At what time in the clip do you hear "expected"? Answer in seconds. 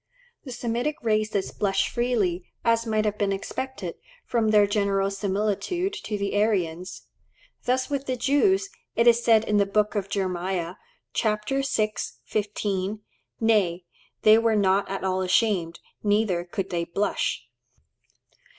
3.31-3.97